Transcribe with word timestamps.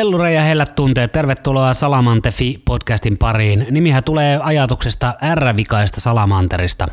Hellure 0.00 0.32
ja 0.32 0.42
hellät 0.42 0.74
tunteet, 0.74 1.12
tervetuloa 1.12 1.74
Salamantefi 1.74 2.62
podcastin 2.64 3.18
pariin. 3.18 3.66
Nimihän 3.70 4.04
tulee 4.04 4.40
ajatuksesta 4.42 5.14
R-vikaista 5.34 6.00
Salamanterista. 6.00 6.88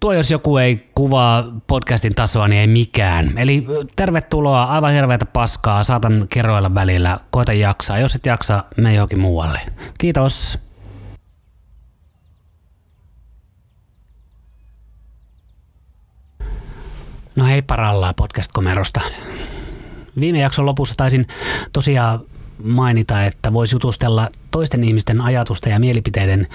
Tuo 0.00 0.12
jos 0.12 0.30
joku 0.30 0.56
ei 0.56 0.90
kuvaa 0.94 1.44
podcastin 1.66 2.14
tasoa, 2.14 2.48
niin 2.48 2.60
ei 2.60 2.66
mikään. 2.66 3.38
Eli 3.38 3.66
tervetuloa, 3.96 4.64
aivan 4.64 4.92
hirveätä 4.92 5.26
paskaa, 5.26 5.84
saatan 5.84 6.26
kerroilla 6.28 6.74
välillä, 6.74 7.18
koita 7.30 7.52
jaksaa. 7.52 7.98
Jos 7.98 8.14
et 8.14 8.26
jaksa, 8.26 8.64
me 8.76 8.94
johonkin 8.94 9.20
muualle. 9.20 9.60
Kiitos. 9.98 10.58
No 17.36 17.46
hei 17.46 17.62
parallaa 17.62 18.14
podcast-komerosta. 18.14 19.00
Viime 20.20 20.40
jakson 20.40 20.66
lopussa 20.66 20.94
taisin 20.96 21.26
tosiaan 21.72 22.20
mainita, 22.62 23.24
että 23.24 23.52
voisi 23.52 23.74
jutustella 23.74 24.28
toisten 24.50 24.84
ihmisten 24.84 25.20
ajatusta 25.20 25.68
ja 25.68 25.78
mielipiteiden 25.78 26.46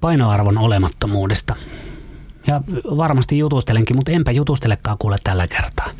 painoarvon 0.00 0.58
olemattomuudesta. 0.58 1.56
Ja 2.46 2.60
varmasti 2.96 3.38
jutustelenkin, 3.38 3.96
mutta 3.96 4.12
enpä 4.12 4.30
jutustelekaan 4.30 4.98
kuule 4.98 5.16
tällä 5.24 5.46
kertaa. 5.46 5.90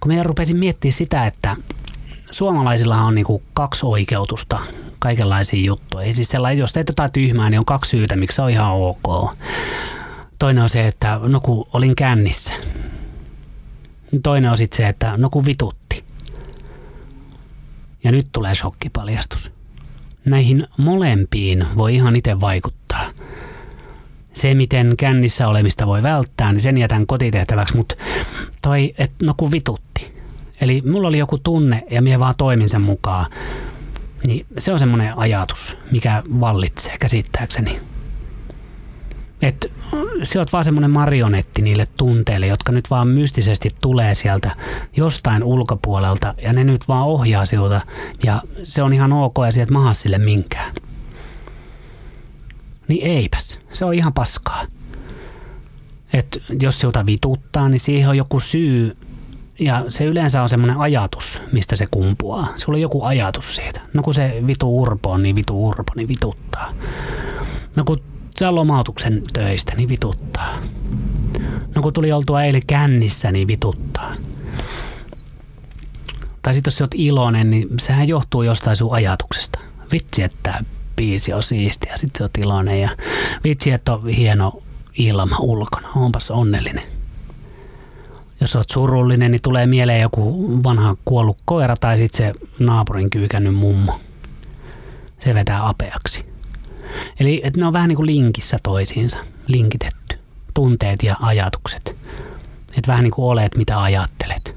Kun 0.00 0.12
minä 0.12 0.22
rupesin 0.22 0.56
miettimään 0.56 0.92
sitä, 0.92 1.26
että 1.26 1.56
suomalaisilla 2.30 3.02
on 3.02 3.14
niinku 3.14 3.42
kaksi 3.54 3.86
oikeutusta 3.86 4.58
kaikenlaisiin 4.98 5.64
juttuihin. 5.64 6.14
Siis 6.14 6.28
sellainen, 6.28 6.58
jos 6.58 6.72
teet 6.72 6.88
jotain 6.88 7.12
tyhmää, 7.12 7.50
niin 7.50 7.58
on 7.58 7.64
kaksi 7.64 7.90
syytä, 7.90 8.16
miksi 8.16 8.36
se 8.36 8.42
on 8.42 8.50
ihan 8.50 8.72
ok. 8.72 9.30
Toinen 10.38 10.62
on 10.62 10.68
se, 10.68 10.86
että 10.86 11.20
no 11.22 11.40
kun 11.40 11.66
olin 11.72 11.96
kännissä. 11.96 12.54
Toinen 14.22 14.50
on 14.50 14.58
sitten 14.58 14.76
se, 14.76 14.88
että 14.88 15.14
no 15.16 15.30
kun 15.30 15.46
vitutti. 15.46 16.04
Ja 18.04 18.12
nyt 18.12 18.26
tulee 18.32 18.54
shokkipaljastus. 18.54 19.52
Näihin 20.24 20.66
molempiin 20.76 21.66
voi 21.76 21.94
ihan 21.94 22.16
itse 22.16 22.40
vaikuttaa. 22.40 23.10
Se, 24.34 24.54
miten 24.54 24.94
kännissä 24.98 25.48
olemista 25.48 25.86
voi 25.86 26.02
välttää, 26.02 26.52
niin 26.52 26.60
sen 26.60 26.78
jätän 26.78 27.06
kotitehtäväksi, 27.06 27.76
mutta 27.76 27.94
toi, 28.62 28.94
että 28.98 29.26
no 29.26 29.34
kun 29.36 29.52
vitutti. 29.52 30.12
Eli 30.60 30.82
mulla 30.82 31.08
oli 31.08 31.18
joku 31.18 31.38
tunne 31.38 31.82
ja 31.90 32.02
minä 32.02 32.18
vaan 32.18 32.34
toimin 32.38 32.68
sen 32.68 32.80
mukaan. 32.80 33.26
Niin 34.26 34.46
se 34.58 34.72
on 34.72 34.78
semmoinen 34.78 35.18
ajatus, 35.18 35.76
mikä 35.90 36.22
vallitsee 36.40 36.96
käsittääkseni. 36.98 37.78
Että 39.42 39.68
se 40.22 40.40
on 40.40 40.46
vaan 40.52 40.64
semmoinen 40.64 40.90
marionetti 40.90 41.62
niille 41.62 41.88
tunteille, 41.96 42.46
jotka 42.46 42.72
nyt 42.72 42.90
vaan 42.90 43.08
mystisesti 43.08 43.68
tulee 43.80 44.14
sieltä 44.14 44.56
jostain 44.96 45.44
ulkopuolelta 45.44 46.34
ja 46.42 46.52
ne 46.52 46.64
nyt 46.64 46.88
vaan 46.88 47.06
ohjaa 47.06 47.46
sinulta 47.46 47.80
ja 48.24 48.42
se 48.64 48.82
on 48.82 48.92
ihan 48.92 49.12
ok 49.12 49.34
ja 49.46 49.52
sieltä 49.52 49.72
maha 49.72 49.92
sille 49.92 50.18
minkään. 50.18 50.74
Niin 52.88 53.06
eipäs, 53.06 53.58
se 53.72 53.84
on 53.84 53.94
ihan 53.94 54.12
paskaa. 54.12 54.62
Et 56.12 56.42
jos 56.60 56.80
sinulta 56.80 57.06
vituttaa, 57.06 57.68
niin 57.68 57.80
siihen 57.80 58.08
on 58.08 58.16
joku 58.16 58.40
syy 58.40 58.96
ja 59.58 59.84
se 59.88 60.04
yleensä 60.04 60.42
on 60.42 60.48
semmoinen 60.48 60.76
ajatus, 60.76 61.42
mistä 61.52 61.76
se 61.76 61.86
kumpuaa. 61.90 62.48
Sulla 62.56 62.76
on 62.76 62.82
joku 62.82 63.04
ajatus 63.04 63.56
siitä. 63.56 63.80
No 63.92 64.02
kun 64.02 64.14
se 64.14 64.42
vitu 64.46 64.82
urpo 64.82 65.10
on, 65.10 65.22
niin 65.22 65.36
vitu 65.36 65.68
urpo, 65.68 65.92
niin 65.96 66.08
vituttaa. 66.08 66.72
No 67.76 67.84
kun 67.84 68.02
saa 68.38 68.54
lomautuksen 68.54 69.22
töistä, 69.32 69.74
niin 69.74 69.88
vituttaa. 69.88 70.58
No 71.74 71.82
kun 71.82 71.92
tuli 71.92 72.12
oltua 72.12 72.42
eilen 72.42 72.66
kännissä, 72.66 73.32
niin 73.32 73.48
vituttaa. 73.48 74.14
Tai 76.42 76.54
sitten 76.54 76.70
jos 76.70 76.78
sä 76.78 76.84
oot 76.84 76.94
iloinen, 76.94 77.50
niin 77.50 77.68
sehän 77.80 78.08
johtuu 78.08 78.42
jostain 78.42 78.76
sun 78.76 78.94
ajatuksesta. 78.94 79.58
Vitsi, 79.92 80.22
että 80.22 80.64
biisi 80.96 81.32
on 81.32 81.42
siisti 81.42 81.88
ja 81.88 81.96
sitten 81.96 82.18
sä 82.18 82.24
oot 82.24 82.38
iloinen 82.38 82.80
ja 82.80 82.90
vitsi, 83.44 83.70
että 83.70 83.92
on 83.92 84.08
hieno 84.08 84.62
ilma 84.94 85.38
ulkona. 85.38 85.88
Onpas 85.96 86.30
onnellinen. 86.30 86.84
Jos 88.40 88.56
oot 88.56 88.70
surullinen, 88.70 89.30
niin 89.30 89.42
tulee 89.42 89.66
mieleen 89.66 90.00
joku 90.00 90.48
vanha 90.64 90.96
kuollut 91.04 91.38
koira 91.44 91.76
tai 91.76 91.96
sitten 91.98 92.34
se 92.34 92.46
naapurin 92.58 93.10
kyykännyt 93.10 93.54
mummo. 93.54 94.00
Se 95.20 95.34
vetää 95.34 95.68
apeaksi. 95.68 96.37
Eli 97.20 97.40
että 97.44 97.60
ne 97.60 97.66
on 97.66 97.72
vähän 97.72 97.88
niin 97.88 97.96
kuin 97.96 98.06
linkissä 98.06 98.58
toisiinsa, 98.62 99.18
linkitetty. 99.46 100.18
Tunteet 100.54 101.02
ja 101.02 101.16
ajatukset. 101.20 101.96
Että 102.68 102.86
vähän 102.86 103.04
niin 103.04 103.12
kuin 103.12 103.26
olet, 103.26 103.56
mitä 103.56 103.82
ajattelet. 103.82 104.56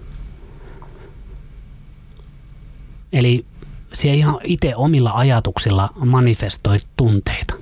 Eli 3.13 3.45
siellä 3.93 4.17
ihan 4.17 4.39
itse 4.43 4.75
omilla 4.75 5.11
ajatuksilla 5.11 5.89
manifestoit 5.95 6.87
tunteita. 6.97 7.53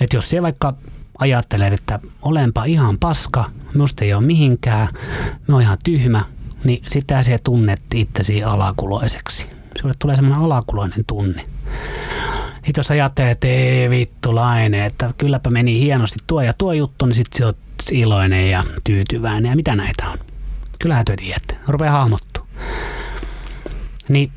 Että 0.00 0.16
jos 0.16 0.30
siellä 0.30 0.42
vaikka 0.42 0.74
ajattelet, 1.18 1.72
että 1.72 1.98
olenpa 2.22 2.64
ihan 2.64 2.98
paska, 2.98 3.44
musta 3.76 4.04
ei 4.04 4.14
ole 4.14 4.26
mihinkään, 4.26 4.88
mä 5.46 5.62
ihan 5.62 5.78
tyhmä, 5.84 6.24
niin 6.64 6.84
sitten 6.88 7.24
sä 7.24 7.38
tunnet 7.44 7.82
itsesi 7.94 8.44
alakuloiseksi. 8.44 9.46
Sulle 9.80 9.94
tulee 9.98 10.16
semmoinen 10.16 10.44
alakuloinen 10.44 11.04
tunne. 11.06 11.44
Sitten 12.64 12.72
jos 12.76 12.90
ajattelee, 12.90 13.30
että 13.30 13.48
ei 13.48 13.90
vittulainen, 13.90 14.84
että 14.84 15.10
kylläpä 15.18 15.50
meni 15.50 15.80
hienosti 15.80 16.18
tuo 16.26 16.42
ja 16.42 16.52
tuo 16.52 16.72
juttu, 16.72 17.06
niin 17.06 17.14
sitten 17.14 17.46
oot 17.46 17.56
iloinen 17.92 18.50
ja 18.50 18.64
tyytyväinen 18.84 19.50
ja 19.50 19.56
mitä 19.56 19.76
näitä 19.76 20.08
on. 20.08 20.18
Kyllähän 20.78 21.04
työ 21.04 21.16
tiedätte, 21.16 21.56
rupeaa 21.68 21.92
hahmottua. 21.92 22.46
Niin 24.08 24.32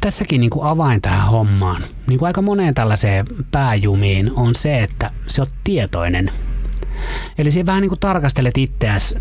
tässäkin 0.00 0.40
niin 0.40 0.50
kuin 0.50 0.66
avain 0.66 1.02
tähän 1.02 1.28
hommaan, 1.28 1.82
niin 2.06 2.18
kuin 2.18 2.26
aika 2.26 2.42
moneen 2.42 2.74
tällaiseen 2.74 3.26
pääjumiin, 3.50 4.32
on 4.36 4.54
se, 4.54 4.82
että 4.82 5.10
se 5.26 5.42
on 5.42 5.48
tietoinen. 5.64 6.30
Eli 7.38 7.50
siinä 7.50 7.66
vähän 7.66 7.82
niin 7.82 7.88
kuin 7.88 8.00
tarkastelet 8.00 8.58
itseäsi 8.58 9.14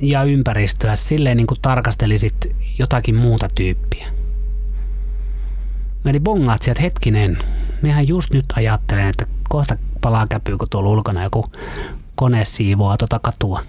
ja 0.00 0.22
ympäristöä 0.22 0.96
silleen 0.96 1.36
niin 1.36 1.46
kuin 1.46 1.60
tarkastelisit 1.62 2.56
jotakin 2.78 3.14
muuta 3.14 3.48
tyyppiä. 3.54 4.17
Eli 6.08 6.20
bongaat 6.20 6.62
sieltä 6.62 6.82
hetkinen, 6.82 7.38
mehän 7.82 8.08
just 8.08 8.32
nyt 8.32 8.44
ajattelen, 8.56 9.08
että 9.08 9.26
kohta 9.48 9.76
palaa 10.00 10.26
käpyy, 10.26 10.58
kun 10.58 10.68
tuolla 10.70 10.90
ulkona 10.90 11.22
joku 11.22 11.46
kone 12.14 12.44
siivoaa 12.44 12.96
tuota 12.96 13.18
katua. 13.18 13.62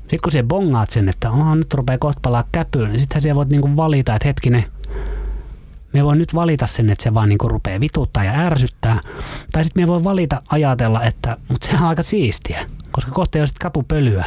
Sitten 0.00 0.18
kun 0.22 0.32
siellä 0.32 0.48
bongaat 0.48 0.90
sen, 0.90 1.08
että 1.08 1.30
oh, 1.30 1.56
nyt 1.56 1.74
rupeaa 1.74 1.98
kohta 1.98 2.20
palaa 2.22 2.44
käpyyn, 2.52 2.88
niin 2.88 3.00
sittenhän 3.00 3.22
siellä 3.22 3.34
voit 3.34 3.48
niinku 3.48 3.76
valita, 3.76 4.14
että 4.14 4.28
hetkinen, 4.28 4.64
me 5.92 6.04
voi 6.04 6.16
nyt 6.16 6.34
valita 6.34 6.66
sen, 6.66 6.90
että 6.90 7.02
se 7.02 7.14
vaan 7.14 7.28
niinku 7.28 7.48
rupeaa 7.48 7.80
vituttaa 7.80 8.24
ja 8.24 8.32
ärsyttää. 8.32 9.00
Tai 9.52 9.64
sitten 9.64 9.82
me 9.82 9.86
voi 9.86 10.04
valita 10.04 10.42
ajatella, 10.48 11.02
että 11.02 11.36
mutta 11.48 11.66
sehän 11.66 11.82
on 11.82 11.88
aika 11.88 12.02
siistiä, 12.02 12.66
koska 12.90 13.10
kohta 13.10 13.38
ei 13.38 13.42
ole 13.42 13.48
katupölyä, 13.60 14.24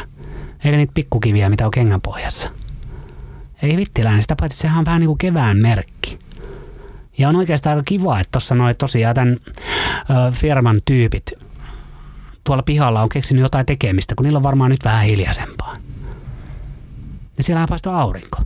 eikä 0.64 0.76
niitä 0.76 0.92
pikkukiviä, 0.94 1.48
mitä 1.48 1.64
on 1.64 1.70
kengän 1.70 2.00
pohjassa. 2.00 2.50
Ei 3.62 3.76
vittiläinen, 3.76 4.22
sitä 4.22 4.36
paitsi 4.40 4.58
sehän 4.58 4.78
on 4.78 4.84
vähän 4.84 5.00
niin 5.00 5.08
kuin 5.08 5.18
kevään 5.18 5.56
merkki. 5.56 6.09
Ja 7.20 7.28
on 7.28 7.36
oikeastaan 7.36 7.76
aika 7.76 7.84
kiva, 7.86 8.20
että 8.20 8.32
tuossa 8.32 8.54
noin 8.54 8.76
tosiaan 8.76 9.14
tämän 9.14 9.36
firman 10.30 10.80
tyypit 10.84 11.32
tuolla 12.44 12.62
pihalla 12.62 13.02
on 13.02 13.08
keksinyt 13.08 13.42
jotain 13.42 13.66
tekemistä, 13.66 14.14
kun 14.14 14.24
niillä 14.24 14.36
on 14.36 14.42
varmaan 14.42 14.70
nyt 14.70 14.84
vähän 14.84 15.04
hiljaisempaa. 15.04 15.76
Ja 17.36 17.42
siellä 17.42 17.66
paistaa 17.68 18.00
aurinko. 18.00 18.38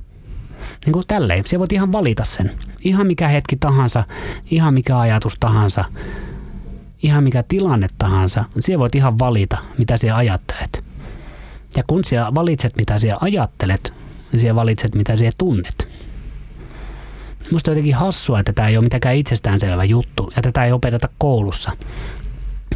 Niin 0.84 0.92
kuin 0.92 1.06
tälleen, 1.06 1.46
siellä 1.46 1.60
voit 1.60 1.72
ihan 1.72 1.92
valita 1.92 2.24
sen. 2.24 2.50
Ihan 2.82 3.06
mikä 3.06 3.28
hetki 3.28 3.56
tahansa, 3.56 4.04
ihan 4.50 4.74
mikä 4.74 4.98
ajatus 4.98 5.36
tahansa, 5.40 5.84
ihan 7.02 7.24
mikä 7.24 7.42
tilanne 7.42 7.88
tahansa, 7.98 8.44
siellä 8.60 8.78
voit 8.78 8.94
ihan 8.94 9.18
valita, 9.18 9.56
mitä 9.78 9.96
siellä 9.96 10.16
ajattelet. 10.16 10.84
Ja 11.76 11.82
kun 11.86 12.04
siellä 12.04 12.34
valitset, 12.34 12.76
mitä 12.76 12.98
siellä 12.98 13.18
ajattelet, 13.20 13.94
niin 14.32 14.40
siellä 14.40 14.54
valitset, 14.54 14.94
mitä 14.94 15.16
siellä 15.16 15.34
tunnet. 15.38 15.93
Musta 17.52 17.70
on 17.70 17.72
jotenkin 17.72 17.94
hassua, 17.94 18.40
että 18.40 18.52
tämä 18.52 18.68
ei 18.68 18.76
ole 18.76 18.84
mitenkään 18.84 19.16
itsestäänselvä 19.16 19.84
juttu 19.84 20.32
ja 20.36 20.42
tätä 20.42 20.64
ei 20.64 20.72
opeteta 20.72 21.08
koulussa. 21.18 21.72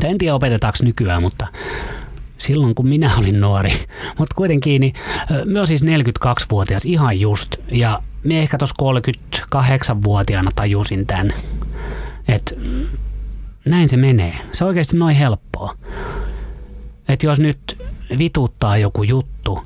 En 0.04 0.18
tiedä 0.18 0.34
opetetaanko 0.34 0.78
nykyään, 0.82 1.22
mutta 1.22 1.46
silloin 2.38 2.74
kun 2.74 2.88
minä 2.88 3.16
olin 3.16 3.40
nuori. 3.40 3.70
Mutta 4.18 4.34
kuitenkin, 4.34 4.80
niin 4.80 4.94
mä 5.44 5.66
siis 5.66 5.84
42-vuotias 5.84 6.84
ihan 6.84 7.20
just. 7.20 7.56
Ja 7.72 8.02
me 8.24 8.38
ehkä 8.38 8.58
tuossa 8.58 8.74
38-vuotiaana 9.54 10.50
tajusin 10.54 11.06
tämän. 11.06 11.32
Että 12.28 12.54
näin 13.64 13.88
se 13.88 13.96
menee. 13.96 14.34
Se 14.52 14.64
on 14.64 14.68
oikeasti 14.68 14.96
noin 14.96 15.16
helppoa. 15.16 15.74
Että 17.08 17.26
jos 17.26 17.40
nyt 17.40 17.82
vituttaa 18.18 18.78
joku 18.78 19.02
juttu, 19.02 19.60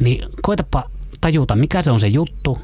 niin 0.00 0.28
koitapa 0.42 0.90
tajuta, 1.20 1.56
mikä 1.56 1.82
se 1.82 1.90
on 1.90 2.00
se 2.00 2.06
juttu, 2.06 2.58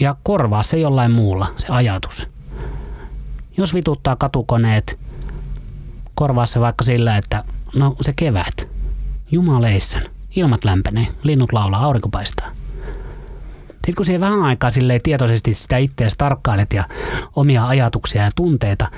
ja 0.00 0.16
korvaa 0.22 0.62
se 0.62 0.78
jollain 0.78 1.10
muulla, 1.10 1.46
se 1.56 1.66
ajatus. 1.70 2.28
Jos 3.56 3.74
vituttaa 3.74 4.16
katukoneet, 4.16 4.98
korvaa 6.14 6.46
se 6.46 6.60
vaikka 6.60 6.84
sillä, 6.84 7.16
että 7.16 7.44
no 7.74 7.96
se 8.00 8.12
kevät, 8.16 8.68
jumaleissan, 9.30 10.02
Ilmat 10.36 10.64
lämpenee, 10.64 11.06
linnut 11.22 11.52
laulaa, 11.52 11.84
aurinko 11.84 12.08
paistaa. 12.08 12.50
Sitten 13.66 13.94
kun 13.96 14.06
siihen 14.06 14.20
vähän 14.20 14.42
aikaa 14.42 14.70
silleen 14.70 15.02
tietoisesti 15.02 15.54
sitä 15.54 15.76
itseäsi 15.76 16.18
tarkkailet 16.18 16.72
ja 16.72 16.84
omia 17.36 17.66
ajatuksia 17.66 18.22
ja 18.22 18.30
tunteita, 18.36 18.90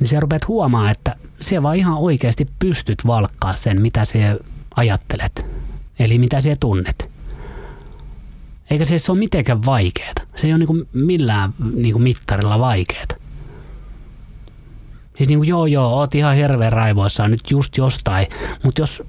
niin 0.00 0.08
se 0.08 0.20
rupeat 0.20 0.48
huomaa, 0.48 0.90
että 0.90 1.16
se 1.40 1.62
vaan 1.62 1.76
ihan 1.76 1.98
oikeasti 1.98 2.48
pystyt 2.58 3.06
valkkaa 3.06 3.54
sen, 3.54 3.82
mitä 3.82 4.04
se 4.04 4.38
ajattelet. 4.76 5.46
Eli 5.98 6.18
mitä 6.18 6.40
se 6.40 6.54
tunnet. 6.60 7.05
Eikä 8.70 8.84
se, 8.84 9.12
ole 9.12 9.18
mitenkään 9.18 9.64
vaikeaa. 9.64 10.12
Se 10.36 10.46
ei 10.46 10.52
ole 10.52 10.58
niinku 10.58 10.86
millään 10.92 11.54
niinku 11.74 11.98
mittarilla 11.98 12.58
vaikeaa. 12.58 13.06
Siis 15.16 15.28
niinku 15.28 15.42
joo 15.42 15.66
joo, 15.66 15.98
oot 15.98 16.14
ihan 16.14 16.36
hirveän 16.36 16.72
raivoissaan 16.72 17.30
nyt 17.30 17.50
just 17.50 17.76
jostain, 17.76 18.26
mutta 18.64 18.82
jos 18.82 19.02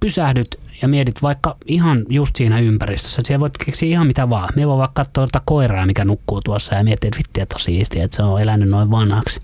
pysähdyt 0.00 0.60
ja 0.82 0.88
mietit 0.88 1.22
vaikka 1.22 1.56
ihan 1.66 2.04
just 2.08 2.36
siinä 2.36 2.58
ympäristössä, 2.58 3.22
siellä 3.24 3.40
voit 3.40 3.58
keksiä 3.64 3.88
ihan 3.88 4.06
mitä 4.06 4.30
vaan. 4.30 4.48
Me 4.56 4.68
voi 4.68 4.78
vaikka 4.78 5.04
katsoa 5.04 5.26
tuota 5.26 5.42
koiraa, 5.44 5.86
mikä 5.86 6.04
nukkuu 6.04 6.40
tuossa 6.40 6.74
ja 6.74 6.84
miettiä, 6.84 7.08
että 7.08 7.18
vitti, 7.18 7.40
että 7.40 7.54
on 7.56 7.60
siistiä, 7.60 8.04
että 8.04 8.16
se 8.16 8.22
on 8.22 8.40
elänyt 8.40 8.68
noin 8.68 8.90
vanhaksi. 8.90 9.40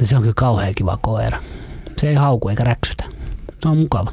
Ja 0.00 0.06
se 0.06 0.16
on 0.16 0.22
kyllä 0.22 0.34
kauhean 0.36 0.74
kiva 0.74 0.98
koira. 1.02 1.38
Se 1.98 2.08
ei 2.08 2.14
hauku 2.14 2.48
eikä 2.48 2.64
räksytä. 2.64 3.04
Se 3.62 3.68
on 3.68 3.78
mukava. 3.78 4.12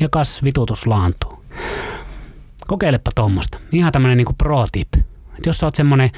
Ja 0.00 0.08
kas 0.08 0.44
vitutus 0.44 0.86
laantuu. 0.86 1.44
Kokeilepa 2.68 3.10
tuommoista. 3.14 3.58
Ihan 3.72 3.92
tämmönen 3.92 4.16
niinku 4.16 4.32
pro-tip. 4.32 4.88
Et 5.38 5.46
jos 5.46 5.58
sä 5.58 5.66
oot 5.66 5.74
semmonen 5.74 6.10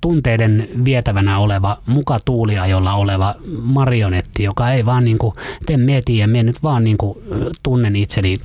tunteiden 0.00 0.68
vietävänä 0.84 1.38
oleva, 1.38 1.78
muka 1.86 2.18
tuulia 2.24 2.66
jolla 2.66 2.94
oleva 2.94 3.34
marionetti, 3.62 4.42
joka 4.42 4.70
ei 4.70 4.84
vaan 4.84 5.04
niinku, 5.04 5.34
tee 5.66 5.76
mieti 5.76 6.18
ja 6.18 6.28
mie 6.28 6.42
nyt 6.42 6.62
vaan 6.62 6.84
niinku 6.84 7.22
tunnen 7.62 7.96
itseni 7.96 8.36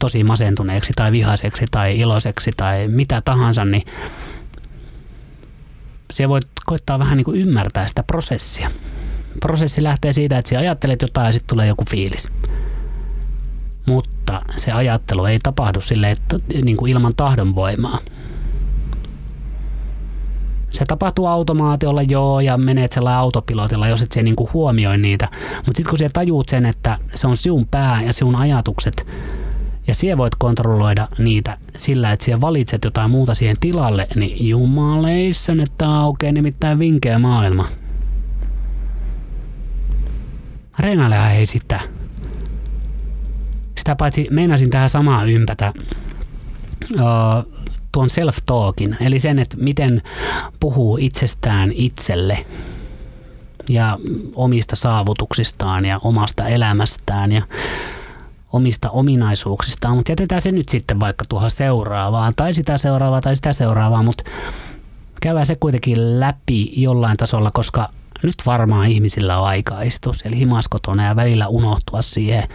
tosi 0.00 0.24
masentuneeksi 0.24 0.92
tai 0.96 1.12
vihaiseksi 1.12 1.64
tai 1.70 1.98
iloiseksi 1.98 2.50
tai 2.56 2.88
mitä 2.88 3.22
tahansa, 3.24 3.64
niin 3.64 3.82
se 6.12 6.28
voit 6.28 6.46
koittaa 6.66 6.98
vähän 6.98 7.16
niin 7.16 7.24
kuin 7.24 7.40
ymmärtää 7.40 7.86
sitä 7.86 8.02
prosessia. 8.02 8.70
Prosessi 9.40 9.82
lähtee 9.82 10.12
siitä, 10.12 10.38
että 10.38 10.48
sä 10.48 10.58
ajattelet 10.58 11.02
jotain 11.02 11.26
ja 11.26 11.32
sitten 11.32 11.48
tulee 11.48 11.66
joku 11.66 11.84
fiilis. 11.90 12.28
Mutta 13.86 14.13
se 14.56 14.72
ajattelu 14.72 15.24
ei 15.24 15.38
tapahdu 15.42 15.80
sille, 15.80 16.10
että 16.10 16.36
niin 16.64 16.76
kuin 16.76 16.92
ilman 16.92 17.12
tahdonvoimaa. 17.16 17.98
Se 20.70 20.84
tapahtuu 20.84 21.26
automaatiolla 21.26 22.02
joo 22.02 22.40
ja 22.40 22.56
menet 22.56 22.92
sellainen 22.92 23.18
autopilotilla, 23.18 23.88
jos 23.88 24.02
et 24.02 24.12
se 24.12 24.22
niinku 24.22 24.50
huomioi 24.52 24.98
niitä. 24.98 25.28
Mutta 25.56 25.76
sitten 25.76 25.90
kun 25.90 25.98
sä 25.98 26.08
tajuut 26.12 26.48
sen, 26.48 26.66
että 26.66 26.98
se 27.14 27.26
on 27.26 27.36
sinun 27.36 27.66
pää 27.66 28.02
ja 28.02 28.12
sinun 28.12 28.36
ajatukset 28.36 29.06
ja 29.86 29.94
siellä 29.94 30.18
voit 30.18 30.34
kontrolloida 30.34 31.08
niitä 31.18 31.58
sillä, 31.76 32.12
että 32.12 32.24
siellä 32.24 32.40
valitset 32.40 32.84
jotain 32.84 33.10
muuta 33.10 33.34
siihen 33.34 33.56
tilalle, 33.60 34.08
niin 34.14 34.48
jumaleissa, 34.48 35.52
että 35.62 35.88
aukeaa 35.88 36.32
nimittäin 36.32 36.78
vinkeä 36.78 37.18
maailma. 37.18 37.68
Reenailehan 40.78 41.30
ei 41.32 41.46
sitä. 41.46 41.80
Sitä 43.84 43.96
paitsi 43.96 44.26
meinasin 44.30 44.70
tähän 44.70 44.90
samaa 44.90 45.24
ympätä 45.24 45.72
tuon 47.92 48.08
self-talkin, 48.10 48.96
eli 49.00 49.20
sen, 49.20 49.38
että 49.38 49.56
miten 49.56 50.02
puhuu 50.60 50.98
itsestään 51.00 51.72
itselle 51.74 52.46
ja 53.68 53.98
omista 54.34 54.76
saavutuksistaan 54.76 55.84
ja 55.84 56.00
omasta 56.04 56.48
elämästään 56.48 57.32
ja 57.32 57.42
omista 58.52 58.90
ominaisuuksistaan, 58.90 59.96
mutta 59.96 60.12
jätetään 60.12 60.42
se 60.42 60.52
nyt 60.52 60.68
sitten 60.68 61.00
vaikka 61.00 61.24
tuohon 61.28 61.50
seuraavaan 61.50 62.32
tai 62.36 62.54
sitä 62.54 62.78
seuraavaa 62.78 63.20
tai 63.20 63.36
sitä 63.36 63.52
seuraavaa, 63.52 64.02
mutta 64.02 64.24
käydään 65.20 65.46
se 65.46 65.56
kuitenkin 65.56 66.20
läpi 66.20 66.72
jollain 66.76 67.16
tasolla, 67.16 67.50
koska 67.50 67.88
nyt 68.26 68.42
varmaan 68.46 68.88
ihmisillä 68.88 69.38
on 69.38 69.46
aika 69.46 69.82
istua 69.82 70.12
siellä 70.12 70.36
himaskotona 70.36 71.04
ja 71.04 71.16
välillä 71.16 71.48
unohtua 71.48 72.02
siihen 72.02 72.48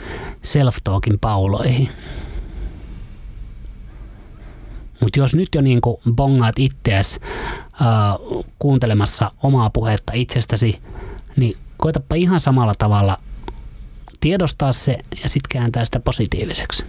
self-talkin 0.43 1.17
pauloihin. 1.21 1.89
Mutta 5.01 5.19
jos 5.19 5.35
nyt 5.35 5.49
jo 5.55 5.61
niin 5.61 5.79
bongaat 6.11 6.59
itseäsi 6.59 7.19
kuuntelemassa 8.59 9.31
omaa 9.43 9.69
puhetta 9.69 10.13
itsestäsi, 10.15 10.79
niin 11.35 11.55
koetapa 11.77 12.15
ihan 12.15 12.39
samalla 12.39 12.73
tavalla 12.77 13.17
tiedostaa 14.19 14.73
se 14.73 14.97
ja 15.23 15.29
sitten 15.29 15.59
kääntää 15.59 15.85
sitä 15.85 15.99
positiiviseksi. 15.99 16.85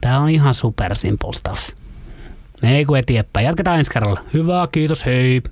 Tämä 0.00 0.20
on 0.20 0.28
ihan 0.28 0.54
super 0.54 0.94
simple 0.94 1.32
stuff. 1.32 1.68
Ei 2.62 2.84
kun 2.84 2.98
eteenpäin. 2.98 3.46
Jatketaan 3.46 3.78
ensi 3.78 3.90
kerralla. 3.90 4.20
Hyvä, 4.32 4.68
kiitos, 4.72 5.06
hei! 5.06 5.42